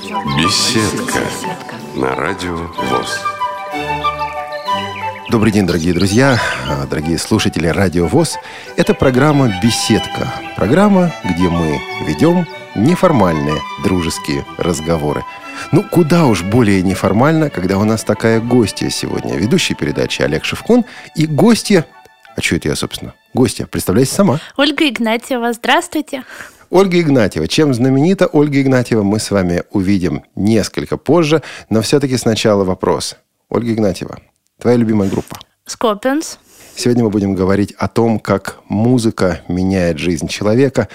[0.00, 1.20] Беседка
[1.94, 3.20] на радио ВОЗ.
[5.28, 8.38] Добрый день, дорогие друзья, а, дорогие слушатели Радио ВОЗ.
[8.76, 10.32] Это программа «Беседка».
[10.56, 15.22] Программа, где мы ведем неформальные дружеские разговоры.
[15.70, 19.36] Ну, куда уж более неформально, когда у нас такая гостья сегодня.
[19.36, 21.84] Ведущий передачи Олег Шевкун и гостья...
[22.36, 23.12] А что это я, собственно?
[23.34, 24.40] Гостья, представляйся сама.
[24.56, 26.24] Ольга Игнатьева, здравствуйте.
[26.70, 27.48] Ольга Игнатьева.
[27.48, 33.16] Чем знаменита Ольга Игнатьева, мы с вами увидим несколько позже, но все-таки сначала вопрос.
[33.48, 34.20] Ольга Игнатьева,
[34.58, 35.36] твоя любимая группа?
[35.66, 36.38] Скопинс.
[36.76, 40.88] Сегодня мы будем говорить о том, как музыка меняет жизнь человека,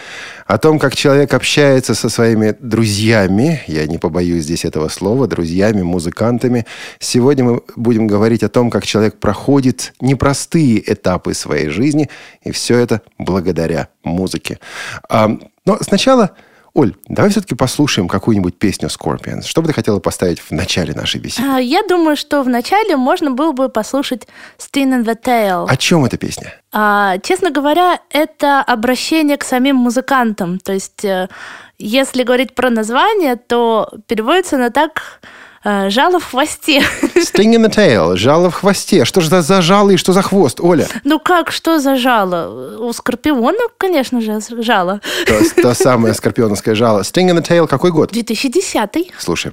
[0.48, 5.82] о том, как человек общается со своими друзьями, я не побоюсь здесь этого слова, друзьями,
[5.84, 6.66] музыкантами.
[7.00, 12.10] Сегодня мы будем говорить о том, как человек проходит непростые этапы своей жизни,
[12.44, 14.60] и все это благодаря музыке.
[15.10, 16.32] А, но сначала
[16.76, 19.44] Оль, давай все-таки послушаем какую-нибудь песню Scorpions.
[19.44, 21.48] Что бы ты хотела поставить в начале нашей беседы?
[21.50, 25.68] А, Я думаю, что в начале можно было бы послушать Sting in the Tail.
[25.70, 26.54] О чем эта песня?
[26.74, 30.60] А, честно говоря, это обращение к самим музыкантам.
[30.60, 31.30] То есть, э,
[31.80, 35.22] если говорить про название, то переводится на так
[35.66, 36.80] «жало в хвосте».
[37.16, 39.06] Sting in the tail, жало в хвосте.
[39.06, 40.88] Что же за, жало и что за хвост, Оля?
[41.04, 42.78] Ну как, что за жало?
[42.80, 45.02] У скорпиона, конечно же, жало.
[45.26, 47.02] То, то самое скорпионовское жало.
[47.02, 48.12] Sting in the tail, какой год?
[48.12, 49.52] 2010 Слушай.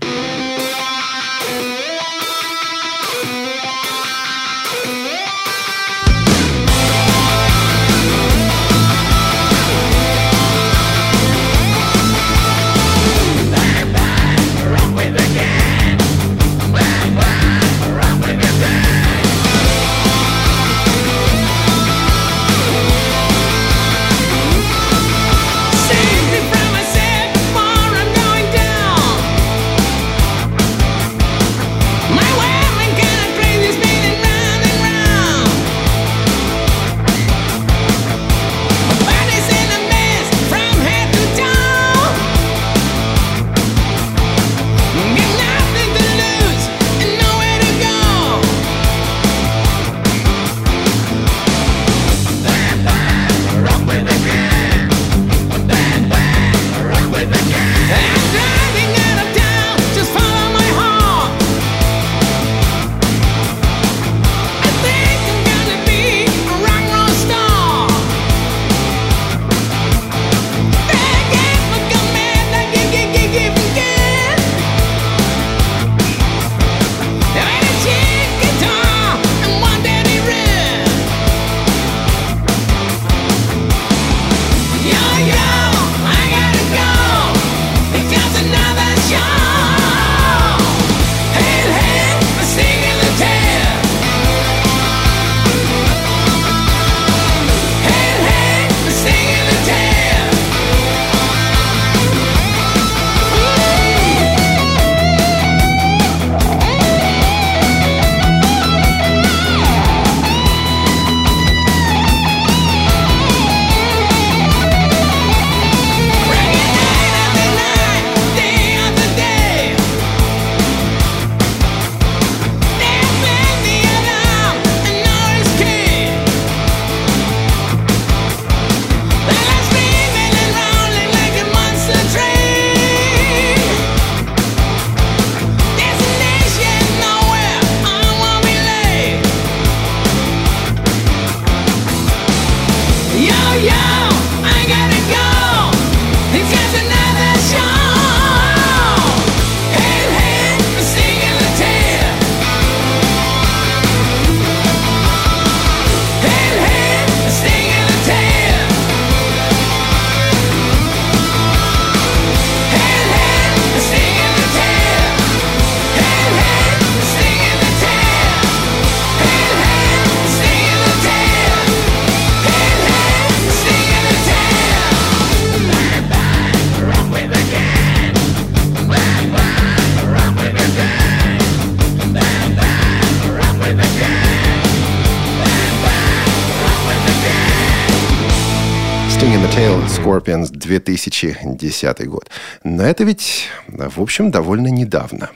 [190.78, 192.30] 2010 год.
[192.64, 195.30] Но это ведь, в общем, довольно недавно.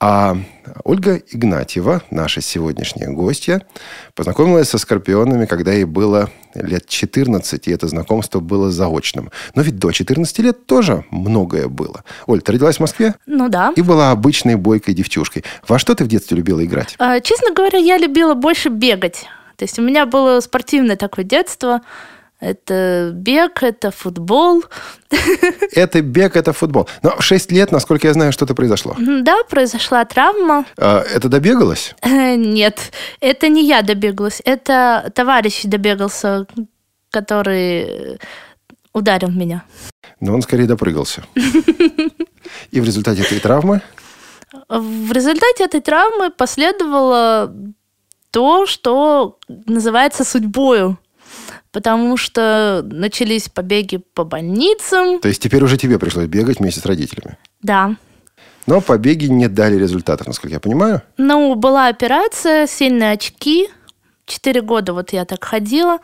[0.00, 0.36] А
[0.84, 3.62] Ольга Игнатьева, наша сегодняшняя гостья,
[4.14, 9.30] познакомилась со скорпионами, когда ей было лет 14, и это знакомство было заочным.
[9.54, 12.04] Но ведь до 14 лет тоже многое было.
[12.26, 13.72] Оль, ты родилась в Москве Ну да.
[13.76, 15.44] и была обычной бойкой девчушкой.
[15.66, 16.96] Во что ты в детстве любила играть?
[16.98, 19.24] А, Честно говоря, я любила больше бегать.
[19.56, 21.80] То есть у меня было спортивное такое детство.
[22.44, 24.64] Это бег, это футбол.
[25.72, 26.88] Это бег, это футбол.
[27.02, 28.94] Но в 6 лет, насколько я знаю, что-то произошло.
[28.98, 30.66] Да, произошла травма.
[30.76, 31.94] А, Это добегалось?
[32.04, 36.46] Нет, это не я добегалась, это товарищ добегался,
[37.10, 38.16] который э,
[38.92, 39.64] ударил меня.
[40.20, 41.22] Но он скорее допрыгался.
[42.70, 43.80] И в результате этой травмы
[44.68, 47.54] В результате этой травмы последовало
[48.30, 50.98] то, что называется судьбою.
[51.74, 55.18] Потому что начались побеги по больницам.
[55.18, 57.36] То есть теперь уже тебе пришлось бегать вместе с родителями.
[57.62, 57.96] Да.
[58.68, 61.02] Но побеги не дали результатов, насколько я понимаю.
[61.16, 63.68] Ну, была операция, сильные очки.
[64.24, 65.98] Четыре года вот я так ходила.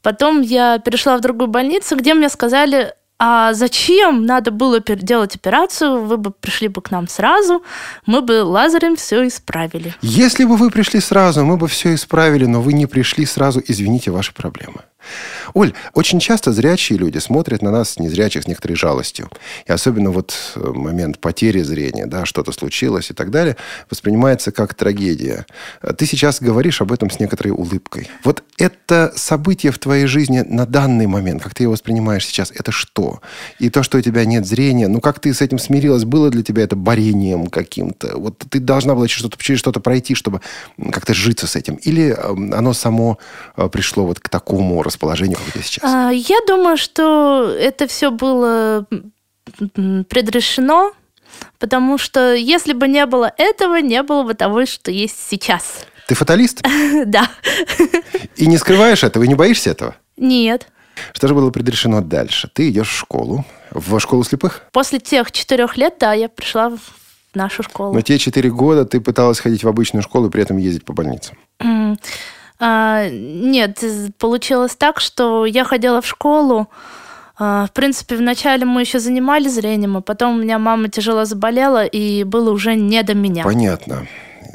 [0.00, 6.04] Потом я перешла в другую больницу, где мне сказали, а зачем надо было делать операцию,
[6.04, 7.62] вы бы пришли бы к нам сразу,
[8.04, 9.94] мы бы лазером все исправили.
[10.02, 14.10] Если бы вы пришли сразу, мы бы все исправили, но вы не пришли сразу, извините,
[14.10, 14.82] ваши проблемы.
[15.54, 19.30] Оль, очень часто зрячие люди смотрят на нас, незрячих, с некоторой жалостью.
[19.66, 23.56] И особенно вот э, момент потери зрения, да, что-то случилось и так далее,
[23.90, 25.46] воспринимается как трагедия.
[25.80, 28.08] А Ты сейчас говоришь об этом с некоторой улыбкой.
[28.24, 32.72] Вот это событие в твоей жизни на данный момент, как ты его воспринимаешь сейчас, это
[32.72, 33.20] что?
[33.58, 36.04] И то, что у тебя нет зрения, ну как ты с этим смирилась?
[36.04, 38.16] Было для тебя это борением каким-то?
[38.18, 40.40] Вот ты должна была через что-то, через что-то пройти, чтобы
[40.92, 41.76] как-то житься с этим?
[41.76, 43.18] Или эм, оно само
[43.56, 45.84] э, пришло вот к такому расположению, как тебя сейчас?
[45.84, 48.86] А, Я думаю, что это все было
[50.08, 50.92] предрешено,
[51.58, 55.86] потому что если бы не было этого, не было бы того, что есть сейчас.
[56.08, 56.62] Ты фаталист?
[57.06, 57.30] Да.
[58.36, 59.96] И не скрываешь этого, и не боишься этого?
[60.16, 60.68] Нет.
[61.12, 62.48] Что же было предрешено дальше?
[62.52, 66.78] Ты идешь в школу, в школу слепых, После тех четырех лет, да, я пришла в
[67.34, 67.92] нашу школу.
[67.92, 70.94] но те четыре года ты пыталась ходить в обычную школу и при этом ездить по
[70.94, 71.36] больницам.
[72.58, 73.82] А, Нет,
[74.18, 76.68] получилось так, что я ходила в школу.
[77.38, 81.84] А, В принципе, вначале мы еще занимались зрением, а потом у меня мама тяжело заболела,
[81.84, 83.44] и было уже не до меня.
[83.44, 84.06] Понятно.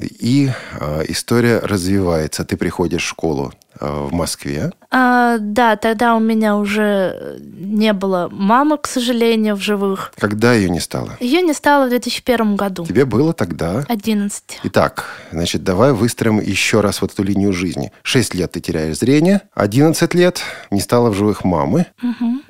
[0.01, 0.49] И
[0.79, 2.43] э, история развивается.
[2.43, 4.71] Ты приходишь в школу в Москве.
[4.89, 10.11] А, да, тогда у меня уже не было мамы, к сожалению, в живых.
[10.17, 11.17] Когда ее не стало?
[11.19, 12.85] Ее не стало в 2001 году.
[12.85, 13.85] Тебе было тогда...
[13.87, 14.59] 11.
[14.63, 17.91] Итак, значит, давай выстроим еще раз вот эту линию жизни.
[18.03, 20.41] Шесть лет ты теряешь зрение, 11 лет
[20.71, 21.87] не стало в живых мамы.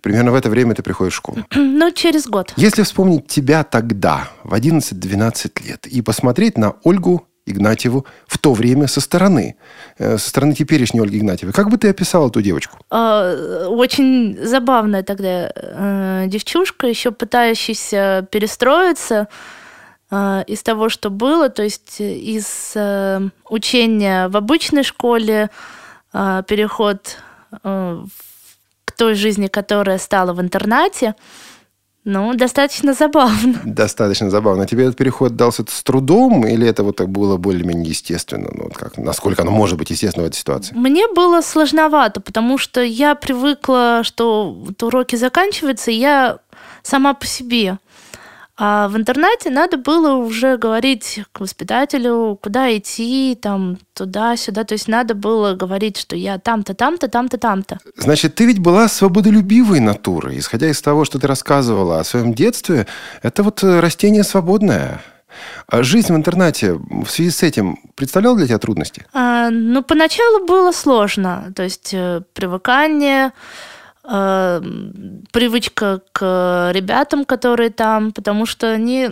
[0.02, 1.38] Примерно в это время ты приходишь в школу.
[1.82, 2.54] Ну, через год.
[2.58, 8.88] Если вспомнить тебя тогда, в 11-12 лет, и посмотреть на Ольгу Игнатьеву в то время
[8.88, 9.56] со стороны,
[9.98, 12.78] э, со стороны теперешней Ольги Игнатьевой, как бы ты описал эту девочку?
[12.90, 19.28] А, Очень забавная тогда э, девчушка, еще пытающаяся перестроиться
[20.12, 22.76] э, из того, что было, то есть из
[23.50, 25.50] учения в обычной школе,
[26.12, 27.18] переход
[27.64, 31.16] к той жизни, которая стала в интернате.
[32.04, 33.62] Ну, достаточно забавно.
[33.64, 34.66] Достаточно забавно.
[34.66, 38.50] Тебе этот переход дался с трудом, или это вот так было более-менее естественно?
[38.52, 40.74] Ну, вот как, насколько оно может быть естественно в этой ситуации?
[40.76, 46.40] Мне было сложновато, потому что я привыкла, что вот уроки заканчиваются, и я
[46.82, 47.78] сама по себе.
[48.64, 54.66] А в интернате надо было уже говорить к воспитателю, куда идти, там, туда-сюда.
[54.66, 57.80] То есть надо было говорить, что я там-то, там-то, там-то, там-то.
[57.98, 60.38] Значит, ты ведь была свободолюбивой натурой.
[60.38, 62.86] Исходя из того, что ты рассказывала о своем детстве,
[63.24, 65.02] это вот э, растение свободное.
[65.66, 69.08] А жизнь в интернате в связи с этим представляла для тебя трудности?
[69.12, 71.52] А, ну, поначалу было сложно.
[71.56, 73.32] То есть э, привыкание,
[74.04, 79.10] э, м, привычка к ребятам, которые там, потому что они,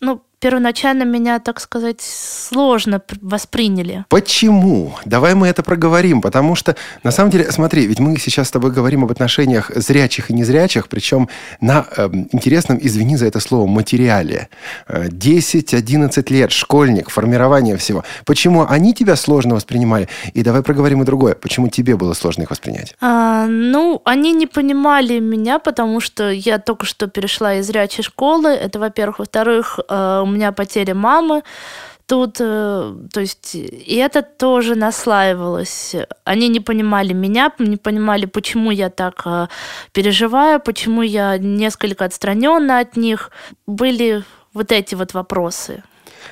[0.00, 4.04] ну, первоначально меня, так сказать, сложно пр- восприняли.
[4.08, 4.92] Почему?
[5.04, 8.72] Давай мы это проговорим, потому что, на самом деле, смотри, ведь мы сейчас с тобой
[8.72, 11.28] говорим об отношениях зрячих и незрячих, причем
[11.60, 14.48] на эм, интересном, извини за это слово, материале.
[14.88, 18.02] Э, 10-11 лет, школьник, формирование всего.
[18.24, 20.08] Почему они тебя сложно воспринимали?
[20.34, 21.36] И давай проговорим и другое.
[21.36, 22.96] Почему тебе было сложно их воспринять?
[23.00, 28.48] А, ну, они не понимали меня, потому что я только что перешла из зрячей школы.
[28.48, 29.20] Это, во-первых.
[29.20, 31.42] Во-вторых, э, меня потеря мамы.
[32.06, 35.94] Тут, э, то есть, и это тоже наслаивалось.
[36.24, 39.46] Они не понимали меня, не понимали, почему я так э,
[39.92, 43.30] переживаю, почему я несколько отстранена от них.
[43.66, 45.82] Были вот эти вот вопросы.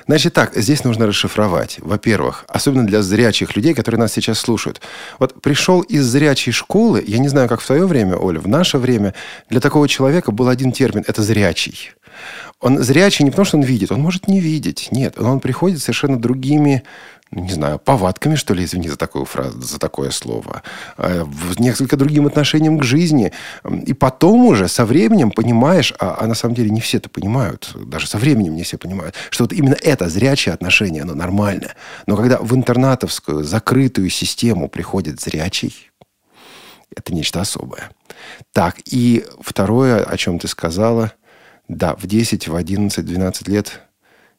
[0.07, 1.77] Значит так, здесь нужно расшифровать.
[1.79, 4.81] Во-первых, особенно для зрячих людей, которые нас сейчас слушают.
[5.19, 8.77] Вот пришел из зрячей школы, я не знаю, как в свое время, Оля, в наше
[8.77, 9.13] время
[9.49, 11.91] для такого человека был один термин– это зрячий.
[12.61, 14.89] Он зрячий не потому, что он видит, он может не видеть.
[14.91, 16.83] Нет, он приходит совершенно другими
[17.33, 20.63] ну, не знаю, повадками, что ли, извини за такую фразу, за такое слово,
[20.97, 23.31] в несколько другим отношением к жизни.
[23.85, 27.71] И потом уже со временем понимаешь, а, а на самом деле не все это понимают,
[27.85, 31.75] даже со временем не все понимают, что вот именно это зрячее отношение, оно нормальное.
[32.05, 35.89] Но когда в интернатовскую закрытую систему приходит зрячий,
[36.93, 37.91] это нечто особое.
[38.51, 41.13] Так, и второе, о чем ты сказала,
[41.71, 43.81] да, в 10, в 11, 12 лет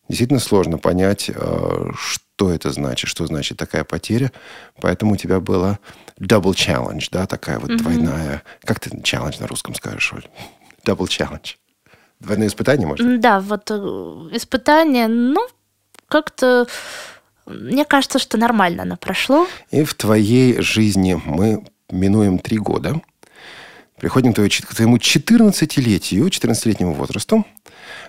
[0.08, 4.32] действительно сложно понять, э, что это значит, что значит такая потеря.
[4.80, 5.78] Поэтому у тебя было
[6.20, 7.76] double challenge, да, такая вот mm-hmm.
[7.78, 8.42] двойная...
[8.64, 10.26] Как ты challenge на русском скажешь, Оль?
[10.86, 11.56] Double challenge.
[12.20, 13.20] Двойное испытание, может?
[13.20, 13.74] Да, вот э,
[14.32, 15.40] испытание, ну,
[16.08, 16.66] как-то...
[17.46, 19.48] Мне кажется, что нормально оно прошло.
[19.70, 23.00] И в твоей жизни мы минуем три года.
[24.02, 27.46] Приходим к твоему 14-летию, 14-летнему возрасту.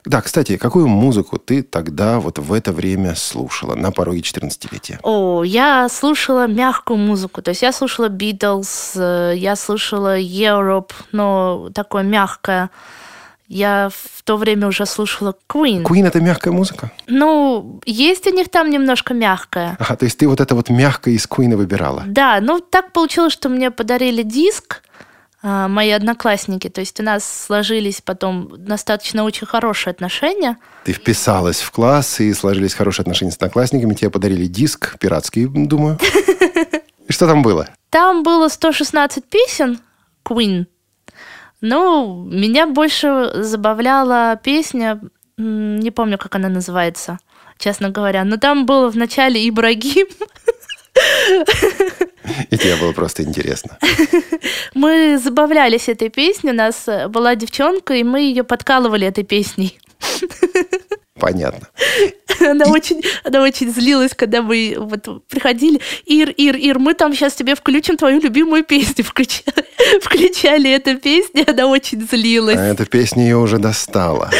[0.06, 4.98] Да, кстати, какую музыку ты тогда вот в это время слушала на пороге 14-летия?
[5.04, 7.44] О, я слушала мягкую музыку.
[7.44, 12.72] То есть я слушала Beatles, э, я слушала Europe, но такое мягкое.
[13.48, 15.84] Я в то время уже слушала Queen.
[15.84, 16.92] Queen– это мягкая музыка?
[17.06, 19.78] Ну, есть у них там немножко мягкая.
[19.80, 22.02] Ага, то есть ты вот это вот мягкое из Queen выбирала?
[22.08, 24.82] Да, ну так получилось, что мне подарили диск,
[25.44, 26.70] мои одноклассники.
[26.70, 30.58] То есть у нас сложились потом достаточно очень хорошие отношения.
[30.86, 33.94] Ты вписалась в класс, и сложились хорошие отношения с одноклассниками.
[33.94, 36.00] Тебе подарили диск пиратский, думаю.
[37.08, 37.68] И что там было?
[37.90, 39.80] Там было 116 песен
[40.26, 40.66] Queen.
[41.60, 45.02] Ну, меня больше забавляла песня,
[45.38, 47.20] не помню, как она называется,
[47.58, 48.24] честно говоря.
[48.24, 50.08] Но там было в начале Ибрагим.
[52.50, 53.78] И тебе было просто интересно.
[54.74, 56.52] Мы забавлялись этой песней.
[56.52, 59.80] У нас была девчонка, и мы ее подкалывали этой песней.
[61.20, 61.68] Понятно.
[62.42, 65.80] Она очень, она очень злилась, когда мы вот приходили.
[66.06, 69.04] Ир, Ир, Ир, мы там сейчас тебе включим твою любимую песню.
[69.06, 69.54] Включали,
[70.02, 72.58] включали эту песню, она очень злилась.
[72.58, 74.32] А эта песня ее уже достала.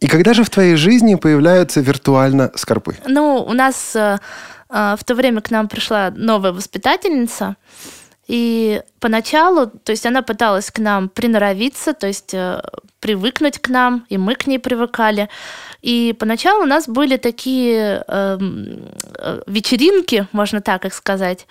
[0.00, 2.96] И когда же в твоей жизни появляются виртуально скорпы?
[3.06, 4.18] Ну, у нас э, э,
[4.72, 7.56] в то время к нам пришла новая воспитательница,
[8.28, 12.62] и поначалу, то есть она пыталась к нам приноровиться, то есть э,
[13.00, 15.28] привыкнуть к нам, и мы к ней привыкали.
[15.82, 18.88] И поначалу у нас были такие эм,
[19.18, 21.46] э, вечеринки, можно так их сказать.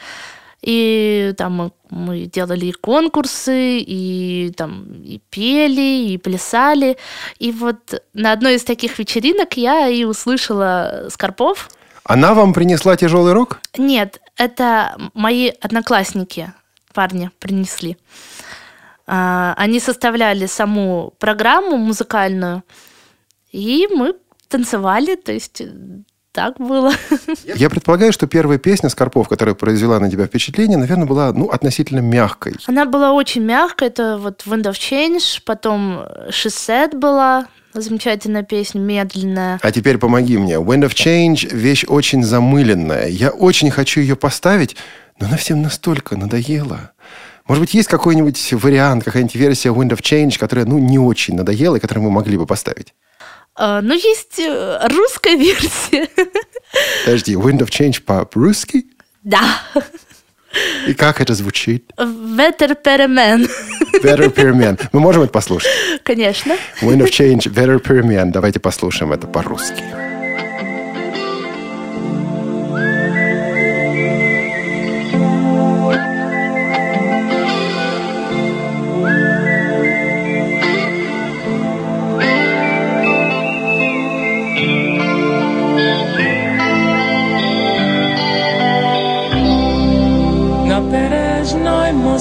[0.62, 6.98] И там мы, мы делали и конкурсы, и там и пели, и плясали.
[7.38, 11.70] И вот на одной из таких вечеринок я и услышала Скорпов.
[12.04, 13.62] Она вам принесла тяжелый рок?
[13.78, 16.54] Нет, это мои одноклассники,
[16.94, 17.98] парни, принесли.
[19.08, 22.64] А, Они составляли саму программу музыкальную,
[23.52, 24.16] и мы
[24.48, 25.70] танцевали, то есть э,
[26.32, 26.94] так было.
[27.56, 32.00] Я предполагаю, что первая песня Скорпов, которая произвела на тебя впечатление, наверное, была ну, относительно
[32.00, 32.56] мягкой.
[32.68, 39.60] Она была очень мягкая, это вот Wind of Change, потом Said была, замечательная песня, медленная.
[39.62, 40.56] А теперь помоги мне.
[40.56, 43.08] Wind of Change– вещь очень замыленная.
[43.08, 44.76] Я очень хочу ее поставить,
[45.20, 46.92] но она всем настолько надоела.
[47.48, 51.76] Может быть, есть какой-нибудь вариант, какая-нибудь версия Wind of Change, которая, ну, не очень надоела,
[51.76, 52.94] и которую мы могли бы поставить?
[53.56, 56.08] А, Ну, есть э, русская версия.
[57.06, 58.86] Подожди, Wind of Change по-русски?
[59.24, 59.62] Да.
[60.88, 61.92] И как это звучит?
[61.98, 63.48] Ветер перемен.
[64.04, 64.82] Better Pyramid.
[64.92, 65.70] Мы можем это послушать?
[66.04, 66.56] Конечно.
[66.82, 68.32] Wind of Change, Better Pyramid.
[68.32, 70.11] Давайте послушаем это по-русски.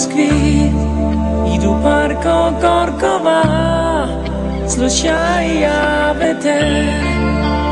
[0.00, 0.30] Moskvi
[1.54, 3.42] i du parko Korkova
[4.68, 6.86] Slušaj ja veter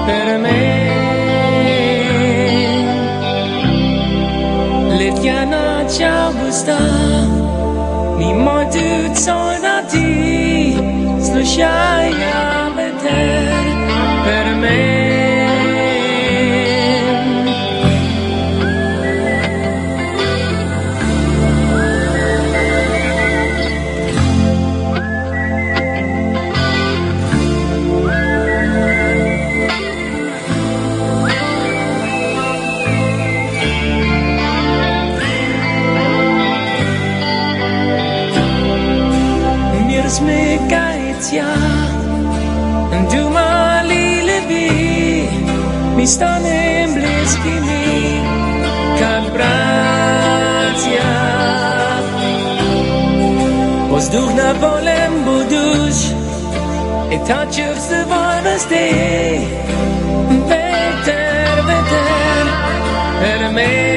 [0.06, 0.60] per me
[4.98, 6.78] Letja noć augusta
[8.18, 9.38] Mimo tu co
[9.90, 10.76] ti
[11.32, 13.52] Slušaj ja veter
[14.24, 15.07] per me
[40.17, 41.45] усміхається,
[43.11, 44.69] думали ли ви,
[45.95, 48.21] ми станем близкими,
[48.99, 51.03] как братья.
[53.89, 56.13] Воздух на полем будущ,
[57.11, 58.85] и touch свободности.
[60.49, 62.45] Ветер, ветер,
[63.21, 63.96] перемен.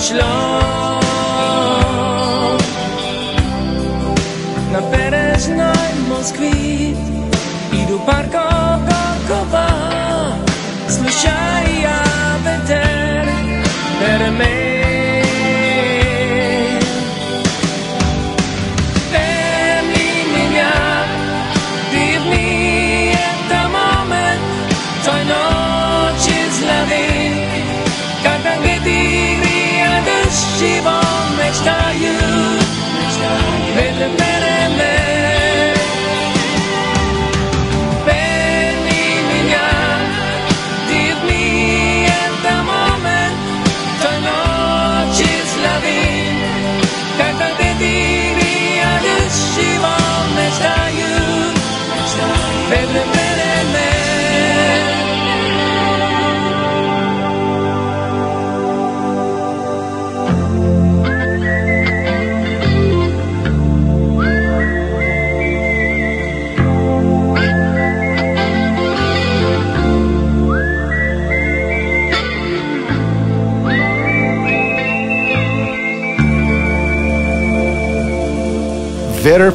[0.00, 0.60] šlo.
[4.72, 6.94] Na berežnoj Moskvi
[7.72, 9.68] idu par kokova,
[10.88, 12.02] slušaj ja
[12.44, 13.28] veter,
[14.00, 14.69] permet.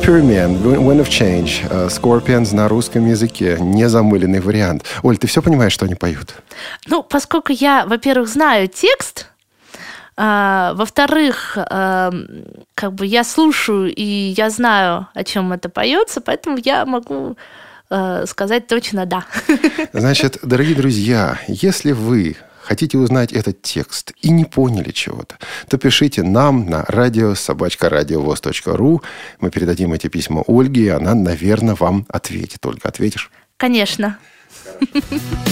[0.05, 4.83] Pyramid, Wind of Change, э, Scorpions на русском языке, незамыленный вариант.
[5.01, 6.35] Оль, ты все понимаешь, что они поют?
[6.85, 9.31] Ну, поскольку я, во-первых, знаю текст,
[10.15, 12.13] а, во-вторых, а,
[12.75, 14.03] как бы я слушаю и
[14.37, 17.35] я знаю, о чем это поется, поэтому я могу
[17.89, 19.25] а, сказать точно да.
[19.91, 25.37] Значит, дорогие друзья, если вы хотите узнать этот текст и не поняли чего-то,
[25.69, 29.01] то пишите нам на радио собачка.радиовоз.ру.
[29.39, 32.65] Мы передадим эти письма Ольге, и она, наверное, вам ответит.
[32.65, 33.29] Ольга, ответишь?
[33.57, 34.17] Конечно.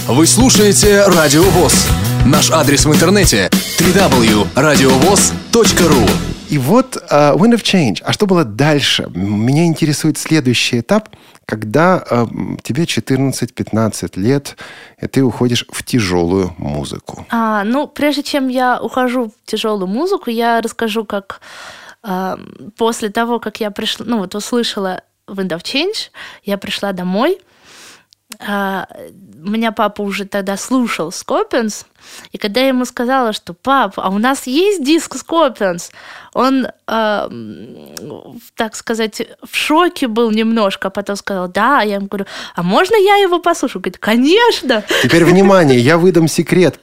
[0.08, 1.88] Вы слушаете Радио ВОЗ.
[2.26, 8.04] Наш адрес в интернете www.radiovoz.ru И вот э, Wind of Change.
[8.06, 9.10] А что было дальше?
[9.16, 11.10] Меня интересует следующий этап,
[11.48, 12.26] когда э,
[12.62, 14.56] тебе 14-15 лет,
[15.02, 17.26] и ты уходишь в тяжелую музыку.
[17.32, 21.42] А, ну, прежде чем я ухожу в тяжелую музыку, я расскажу, как
[22.04, 22.38] а,
[22.78, 26.12] после того, как я пришла, ну вот услышала Wind of Change,
[26.44, 27.40] я пришла домой.
[28.40, 28.88] А,
[29.34, 31.86] меня папа уже тогда слушал Скопинс,
[32.32, 35.92] и когда я ему сказала, что пап, а у нас есть диск Скопинс,
[36.34, 42.08] он, а, м, так сказать, в шоке был немножко, а потом сказал, да, я ему
[42.08, 43.82] говорю, а можно я его послушаю?
[43.82, 44.84] Говорит, конечно.
[45.02, 46.80] Теперь внимание, я выдам секрет,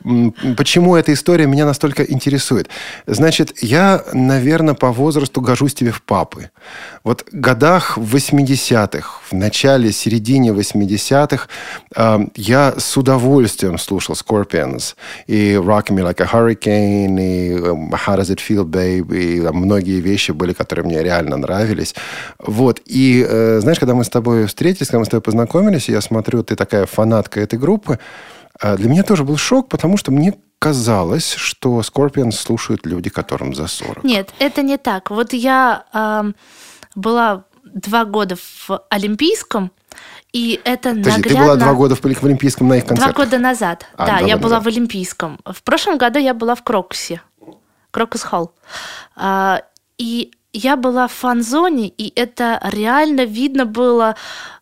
[0.56, 2.68] почему эта история меня настолько интересует.
[3.06, 6.50] Значит, я, наверное, по возрасту гожусь тебе в папы.
[7.02, 11.48] Вот в годах 80-х, в начале, середине 80-х,
[11.96, 14.94] э, я с удовольствием слушал Scorpions
[15.26, 19.56] и Rock Me Like a Hurricane, и э, How Does It Feel, Babe, и там
[19.56, 21.94] многие вещи были, которые мне реально нравились.
[22.38, 22.80] Вот.
[22.84, 26.42] И э, знаешь, когда мы с тобой встретились, когда мы с тобой познакомились, я смотрю,
[26.42, 27.98] ты такая фанатка этой группы,
[28.62, 33.54] э, для меня тоже был шок, потому что мне казалось, что Scorpions слушают люди, которым
[33.54, 34.04] за 40.
[34.04, 35.10] Нет, это не так.
[35.10, 36.34] Вот я ам,
[36.94, 39.70] была два года в Олимпийском,
[40.32, 41.38] и это Подожди, наглядно...
[41.38, 43.16] ты была два года в, в Олимпийском на их Два концертах?
[43.16, 43.86] года назад.
[43.96, 44.64] А, да, два я года была назад.
[44.64, 45.38] в Олимпийском.
[45.44, 47.20] В прошлом году я была в Крокусе.
[47.90, 48.52] Крокус Холл.
[49.16, 49.62] А,
[49.98, 54.16] и я была в фан-зоне, и это реально видно было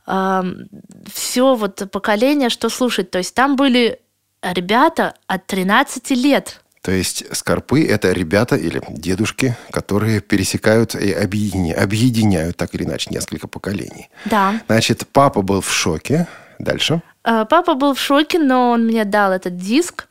[0.06, 3.10] все вот поколение, что слушать.
[3.10, 4.00] То есть там были
[4.42, 6.62] ребята от 13 лет.
[6.80, 13.10] То есть скорпы– это ребята или дедушки, которые пересекают и объединя- объединяют так или иначе
[13.10, 14.08] несколько поколений.
[14.24, 14.60] Да.
[14.66, 16.26] Значит, папа был в шоке,
[16.58, 17.02] Дальше.
[17.22, 20.08] А, Папа был в шоке, но он мне дал этот диск.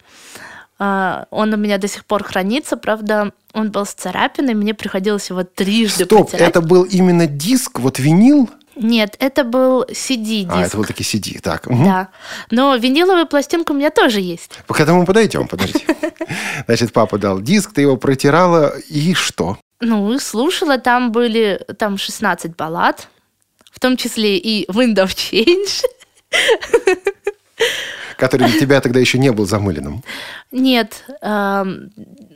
[0.79, 5.29] А, Он у меня до сих пор хранится, правда, он был с царапиной, мне приходилось
[5.29, 6.49] его трижды Стоп, протирать.
[6.49, 8.49] это был именно диск, вот винил?
[8.75, 10.51] Нет, это был CD-диск.
[10.53, 11.39] А, это вот таки CD.
[11.41, 11.67] Так.
[11.67, 12.09] Да.
[12.51, 14.59] Но виниловая пластинка у меня тоже есть.
[14.67, 15.83] К этому подойдем, подожди.
[16.67, 19.57] Значит, папа дал диск, ты его протирала, и что?
[19.79, 23.07] Ну, и слушала, там были там 16 баллад,
[23.71, 25.83] в том числе и Wind of Change.
[28.17, 30.03] Который для тебя тогда еще не был замыленным.
[30.51, 31.91] Нет, эм,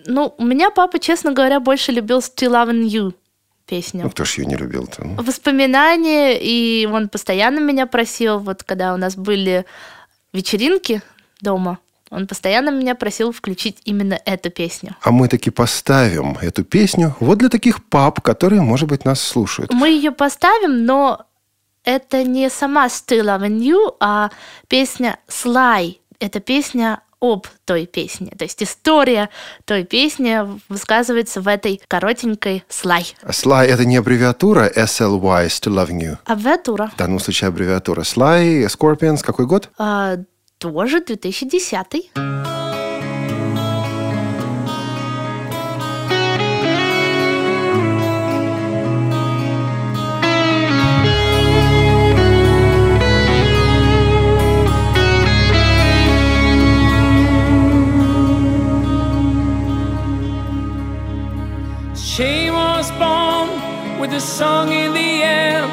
[0.06, 3.14] ну, у меня папа, честно говоря, больше любил Still Loving You Ну,
[3.66, 4.10] песню.
[4.10, 5.04] кто ж ее не любил-то?
[5.06, 5.24] ну?
[5.24, 9.66] Воспоминания, и он постоянно меня просил, вот когда у нас были
[10.34, 11.02] вечеринки
[11.42, 14.96] дома, он постоянно меня просил включить именно эту песню.
[15.02, 19.72] А мы таки поставим эту песню вот для таких пап, которые, может быть, нас слушают.
[19.74, 21.26] Мы ее поставим, но
[21.84, 24.30] это не сама Still Loving You, а
[24.68, 25.98] песня Sly.
[26.20, 28.34] Это песня об той песне.
[28.38, 29.30] То есть история
[29.66, 30.40] той песни
[30.70, 33.16] высказывается в этой коротенькой Sly.
[33.24, 36.18] Sly– это не аббревиатура SLY, Still Loving You.
[36.26, 36.92] Аббревиатура.
[36.94, 39.70] В данном случае аббревиатура Sly, Scorpions, какой год?
[39.78, 40.18] А,
[40.58, 42.12] тоже 2010.
[64.02, 65.64] With a song in the air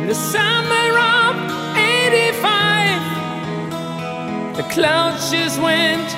[0.00, 1.36] in the summer of
[1.76, 4.56] 85.
[4.56, 6.12] The clouds just went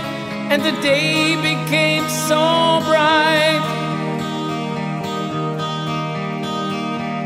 [0.51, 3.61] and the day became so bright.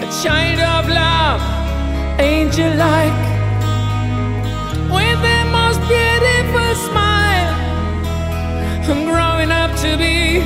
[0.02, 1.40] A child of love,
[2.18, 3.22] angel like,
[4.96, 7.52] with the most beautiful smile,
[8.90, 10.42] and growing up to be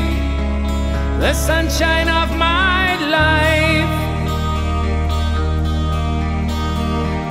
[1.22, 3.67] the sunshine of my life.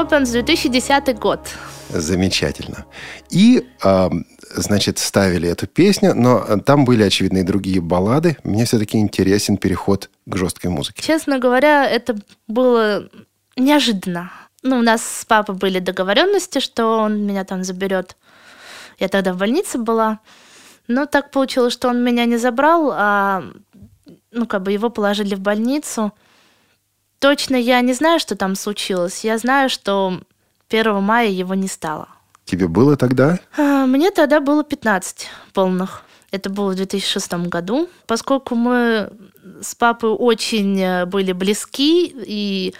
[0.00, 1.40] Скопианс, 2010 год.
[1.90, 2.86] Замечательно.
[3.28, 8.38] И, ам, значит, ставили эту песню, но э, там были, очевидно, и другие баллады.
[8.42, 11.02] Мне все-таки интересен переход к жесткой музыке.
[11.02, 12.16] Честно говоря, это
[12.48, 13.10] было
[13.56, 14.32] неожиданно.
[14.62, 18.16] Ну, у нас с папой были договоренности, что он меня там заберет.
[18.98, 20.20] Я тогда в больнице была.
[20.88, 23.44] Но так получилось, что он меня не забрал, а
[24.30, 26.12] ну, как бы его положили в больницу.
[27.20, 29.24] Точно я не знаю, что там случилось.
[29.24, 30.20] Я знаю, что
[30.70, 32.08] 1 мая его не стало.
[32.46, 33.38] Тебе было тогда?
[33.56, 36.02] А, Мне тогда было 15 полных.
[36.30, 37.88] Это было в 2006 году.
[38.06, 39.12] Поскольку мы
[39.60, 42.74] с папой очень э, были близки и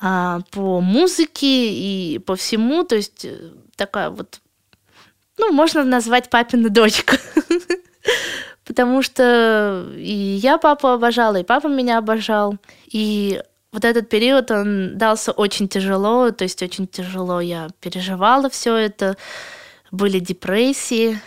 [0.00, 4.40] а, по музыке, и по всему, то есть э, такая вот,
[5.36, 7.16] ну, можно назвать папина дочка.
[8.64, 12.56] Потому что и я папу обожала, и папа меня обожал.
[12.86, 13.42] И
[13.74, 19.16] вот этот период, он дался очень тяжело, то есть очень тяжело я переживала все это,
[19.90, 21.20] были депрессии,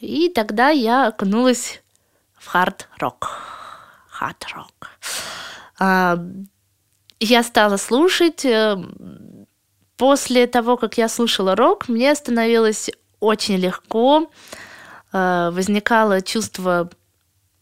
[0.00, 1.80] и тогда я окунулась
[2.36, 3.28] в хард-рок.
[4.08, 4.90] Хард-рок.
[7.20, 8.44] Я стала слушать.
[8.44, 8.76] э,
[9.96, 14.28] После того, как я слушала рок, мне становилось очень легко,
[15.12, 16.90] э, возникало чувство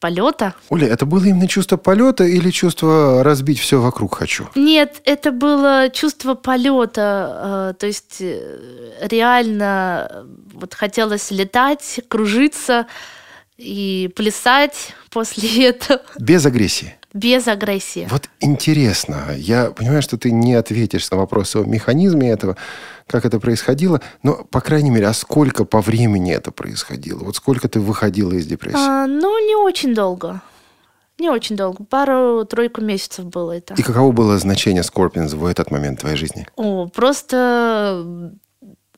[0.00, 0.54] полета.
[0.70, 4.48] Оля, это было именно чувство полета или чувство разбить все вокруг хочу?
[4.54, 12.86] Нет, это было чувство полета, э, то есть э, реально э, вот хотелось летать, кружиться
[13.58, 16.96] и плясать после этого Без агрессии.
[17.12, 18.06] Без агрессии.
[18.10, 19.34] Вот интересно.
[19.36, 22.56] Я понимаю, что ты не ответишь на вопросы о механизме этого,
[23.06, 27.24] как это происходило, но, по крайней мере, а сколько по времени это происходило?
[27.24, 28.78] Вот сколько ты выходила из депрессии?
[28.78, 30.40] А, ну, не очень долго.
[31.18, 31.84] Не очень долго.
[31.84, 33.74] Пару-тройку месяцев было это.
[33.74, 36.46] И каково было значение Scorpions в этот момент твоей жизни?
[36.56, 38.32] О, просто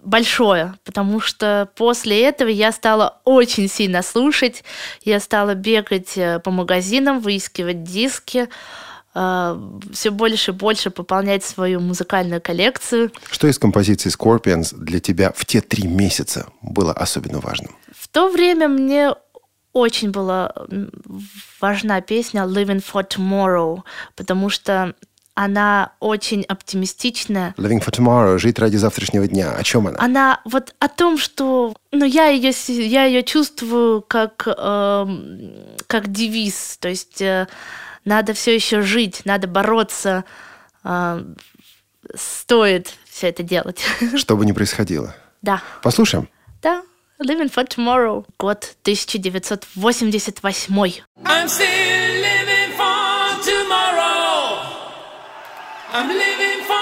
[0.03, 4.65] большое, потому что после этого я стала очень сильно слушать,
[5.03, 8.49] я стала бегать э, по магазинам, выискивать диски,
[9.15, 13.13] все больше и больше пополнять свою музыкальную коллекцию.
[13.31, 17.77] Что из композиций Scorpions для тебя в те три месяца было особенно важным?
[17.95, 19.13] В то время мне
[19.75, 20.55] очень была
[21.61, 23.83] важна песня Living for Tomorrow,
[24.17, 24.95] потому что
[25.35, 29.53] она очень оптимистичная, Living for Tomorrow, жить ради завтрашнего дня.
[29.53, 29.97] О чем она?
[29.99, 35.53] она вот о том, что ну, я ее, я ее чувствую как, эм,
[35.87, 36.77] как девиз.
[36.79, 37.47] То есть э,
[38.05, 40.25] надо все еще жить, надо бороться,
[40.85, 41.25] э,
[42.15, 43.81] стоит все это делать.
[44.17, 45.15] Что бы ни происходило.
[45.41, 46.29] да, Послушаем.
[46.61, 46.83] да.
[47.21, 48.25] Living for Tomorrow.
[48.37, 51.03] Год 1988.
[51.25, 51.49] I'm
[55.95, 56.82] I'm living for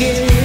[0.00, 0.37] again.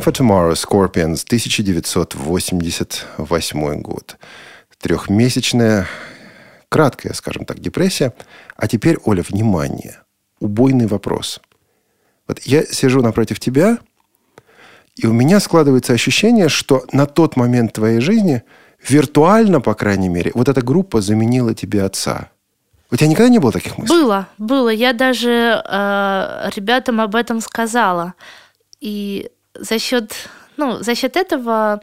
[0.00, 4.16] Living for Tomorrow, Scorpions, 1988 год.
[4.78, 5.86] Трехмесячная,
[6.70, 8.14] краткая, скажем так, депрессия.
[8.56, 9.98] А теперь, Оля, внимание.
[10.40, 11.42] Убойный вопрос.
[12.26, 13.76] Вот я сижу напротив тебя,
[14.96, 18.42] и у меня складывается ощущение, что на тот момент твоей жизни,
[18.88, 22.30] виртуально, по крайней мере, вот эта группа заменила тебе отца.
[22.90, 23.94] У тебя никогда не было таких мыслей?
[23.94, 24.70] Было, было.
[24.70, 28.14] Я даже э, ребятам об этом сказала.
[28.80, 29.30] И
[29.60, 30.12] за счет,
[30.56, 31.80] ну, за счет этого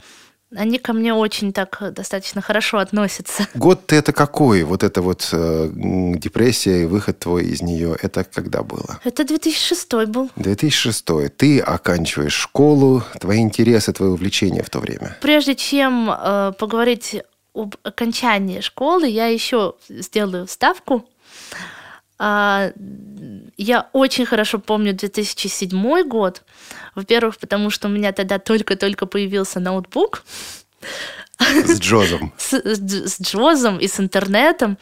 [0.55, 3.47] они ко мне очень так достаточно хорошо относятся.
[3.53, 4.63] Год это какой?
[4.63, 8.99] Вот эта вот э, депрессия и выход твой из нее, это когда было?
[9.03, 10.29] Это 2006 был.
[10.37, 11.05] 2006.
[11.35, 15.17] Ты оканчиваешь школу, твои интересы, твои увлечения в то время.
[15.21, 17.17] Прежде чем э, поговорить
[17.53, 21.05] об окончании школы, я еще сделаю ставку.
[22.19, 22.71] А,
[23.57, 26.43] я очень хорошо помню 2007 год.
[26.95, 30.23] Во-первых, потому что у меня тогда только-только появился ноутбук
[31.39, 32.33] С Джозом.
[32.37, 34.77] с, с- Джозом и с интернетом.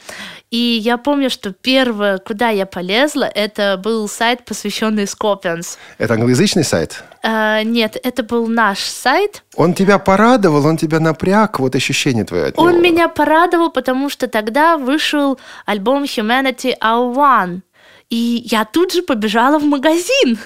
[0.51, 5.77] И я помню, что первое, куда я полезла, это был сайт, посвященный Scorpions.
[5.97, 7.03] Это англоязычный сайт?
[7.23, 9.43] А, нет, это был наш сайт.
[9.55, 12.67] Он тебя порадовал, он тебя напряг, вот ощущение твое от него.
[12.67, 17.61] Он меня порадовал, потому что тогда вышел альбом Humanity Our One.
[18.09, 20.37] И я тут же побежала в магазин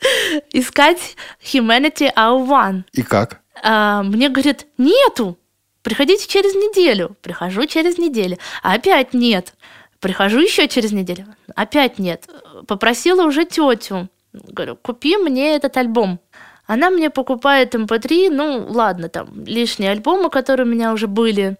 [0.52, 2.84] искать Humanity Our One.
[2.92, 3.40] И как?
[3.62, 5.38] А, мне говорят, нету,
[5.82, 7.16] приходите через неделю.
[7.22, 9.54] Прихожу через неделю, опять нет.
[10.00, 12.28] Прихожу еще через неделю, опять нет.
[12.66, 16.20] Попросила уже тетю, говорю, купи мне этот альбом.
[16.66, 21.56] Она мне покупает MP3, ну ладно, там лишние альбомы, которые у меня уже были.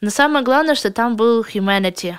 [0.00, 2.16] Но самое главное, что там был Humanity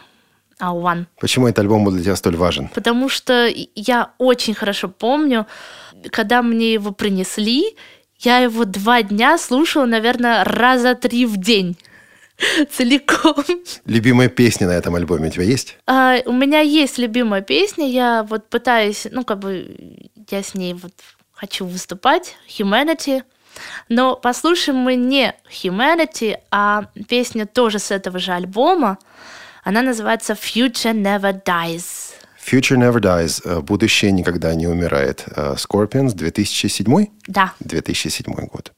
[0.62, 1.06] Our One.
[1.20, 2.70] Почему этот альбом был для тебя столь важен?
[2.74, 5.46] Потому что я очень хорошо помню,
[6.12, 7.76] когда мне его принесли,
[8.20, 11.78] я его два дня слушала, наверное, раза три в день.
[12.72, 13.44] Целиком.
[13.86, 15.78] Любимая песня на этом альбоме у тебя есть?
[15.88, 19.78] А, у меня есть любимая песня, я вот пытаюсь, ну, как бы,
[20.30, 20.94] я с ней вот
[21.34, 23.24] хочу выступать, Humanity.
[23.88, 28.98] Но послушаем мы не Humanity, а песню тоже с этого же альбома.
[29.64, 32.05] Она называется Future Never Dies.
[32.46, 33.42] Future Never Dies.
[33.44, 35.26] э, Будущее никогда не умирает.
[35.36, 37.08] Э, Scorpions, 2007?
[37.28, 37.54] Да.
[37.60, 38.72] 2007 год.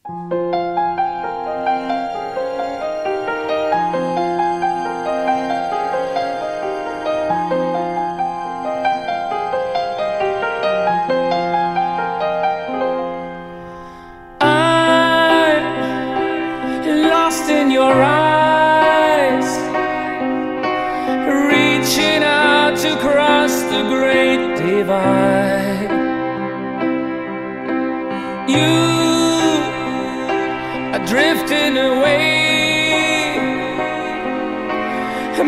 [31.47, 33.37] Drifting away,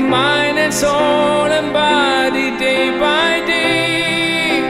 [0.09, 4.61] mind and soul and body, day by day.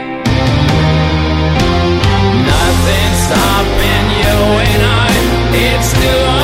[2.52, 5.10] Nothing stopping you and I.
[5.52, 6.39] It's do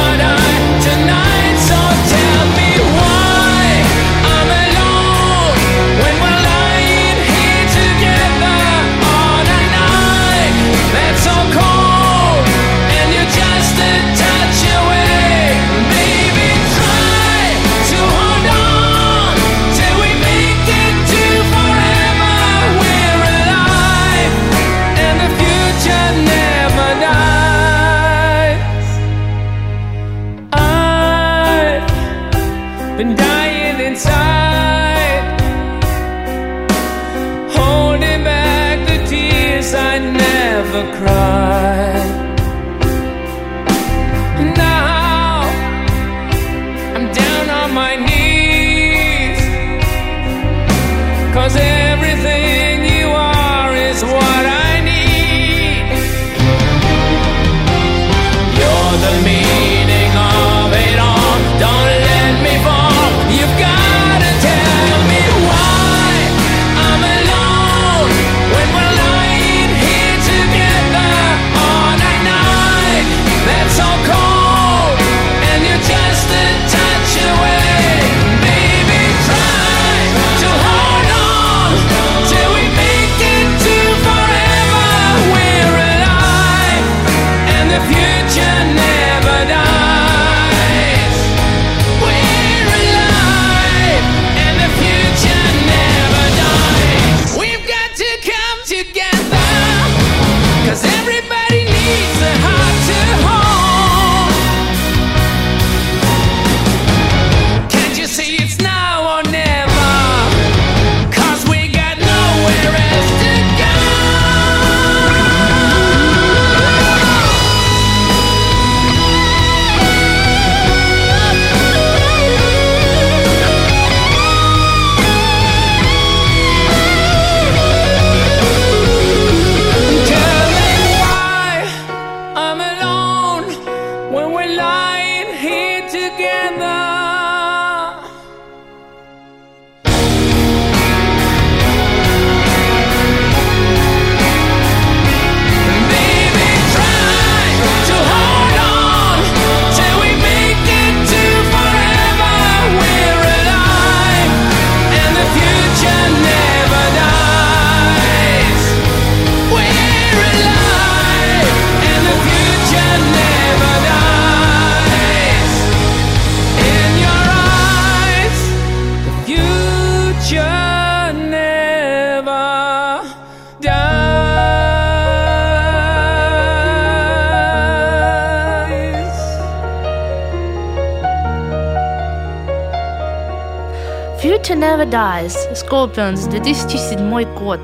[184.77, 187.61] Never Dies, Scorpions, 2007 год.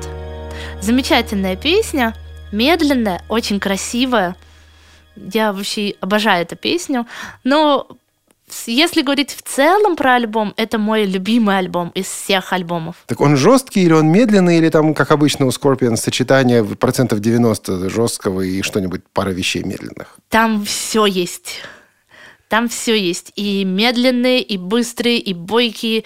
[0.81, 2.15] Замечательная песня,
[2.51, 4.35] медленная, очень красивая.
[5.15, 7.05] Я вообще обожаю эту песню.
[7.43, 7.87] Но
[8.65, 12.95] если говорить в целом про альбом, это мой любимый альбом из всех альбомов.
[13.05, 17.91] Так он жесткий или он медленный, или там, как обычно у Scorpions, сочетание процентов 90
[17.91, 20.17] жесткого и что-нибудь, пара вещей медленных?
[20.29, 21.61] Там все есть.
[22.53, 23.31] Там все есть.
[23.35, 26.03] И медленные, и быстрые, и бойкие,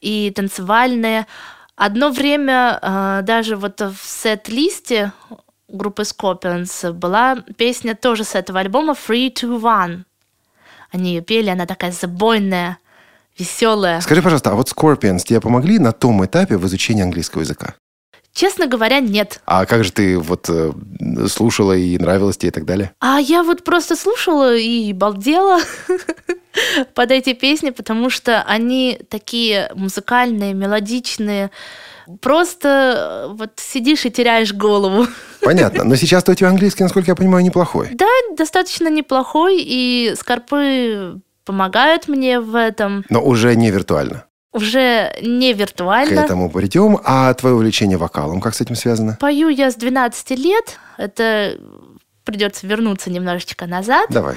[0.00, 1.26] и танцевальные.
[1.76, 5.12] Одно время э, даже вот в сет-листе
[5.68, 10.04] группы Scorpions была песня тоже с этого альбома Free to One.
[10.90, 12.78] Они ее пели, она такая забойная,
[13.38, 14.00] веселая.
[14.00, 17.74] Скажи, пожалуйста, а вот Scorpions тебе помогли на том этапе в изучении английского языка?
[18.38, 19.40] Честно говоря, нет.
[19.46, 20.70] А как же ты вот э,
[21.26, 22.92] слушала и нравилось тебе и так далее?
[23.00, 25.58] А я вот просто слушала и балдела
[26.94, 31.50] под эти песни, потому что они такие музыкальные, мелодичные.
[32.20, 35.08] Просто э, вот сидишь и теряешь голову.
[35.42, 35.82] Понятно.
[35.82, 37.88] Но сейчас-то у тебя английский, насколько я понимаю, неплохой.
[37.94, 43.04] Да, достаточно неплохой, и скорпы помогают мне в этом.
[43.08, 44.27] Но уже не виртуально.
[44.52, 46.20] Уже не К виртуально.
[46.20, 46.98] этому придем.
[47.04, 49.16] А твое увлечение вокалом, как с этим связано?
[49.20, 50.78] Пою я с 12 лет.
[50.96, 51.58] Это
[52.24, 54.06] придется вернуться немножечко назад.
[54.10, 54.36] Давай.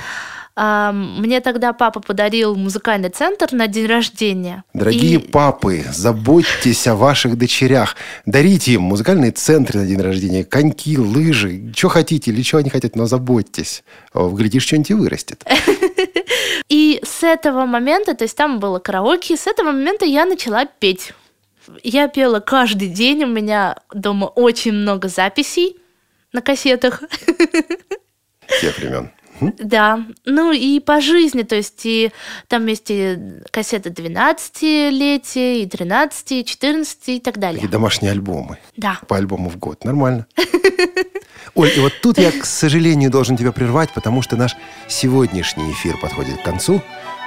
[0.55, 4.63] Мне тогда папа подарил музыкальный центр на день рождения.
[4.73, 7.95] Дорогие И- папы, заботьтесь о ваших дочерях.
[8.25, 12.95] Дарите им музыкальные центры на день рождения, коньки, лыжи, что хотите или что они хотят,
[12.95, 13.83] но заботьтесь.
[14.13, 15.43] Глядишь, что-нибудь и вырастет.
[16.69, 21.13] И с этого момента, то есть там было караоке, с этого момента я начала петь.
[21.83, 25.77] Я пела каждый день, у меня дома очень много записей
[26.33, 27.03] на кассетах.
[28.61, 29.11] Тех времен.
[29.59, 32.11] Да, ну и по жизни, то есть и
[32.47, 33.17] там есть и
[33.51, 37.61] кассеты 12-летия, и 13, и 14 и так далее.
[37.61, 38.57] Такие домашние альбомы.
[38.77, 38.99] Да.
[39.07, 39.83] По альбому в год.
[39.83, 40.27] Нормально.
[41.55, 44.55] Оль, и вот тут я, к сожалению, должен тебя прервать, потому что наш
[44.87, 46.81] сегодняшний эфир подходит к концу.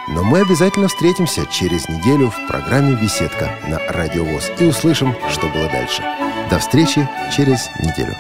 [0.09, 5.49] Но мы обязательно встретимся через неделю в программе «Беседка» на Радио ВОЗ и услышим, что
[5.49, 6.03] было дальше.
[6.51, 8.15] До встречи через неделю.